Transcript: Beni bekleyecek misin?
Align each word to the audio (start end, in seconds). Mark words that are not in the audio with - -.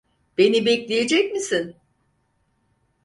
Beni 0.37 0.65
bekleyecek 0.65 1.31
misin? 1.31 1.75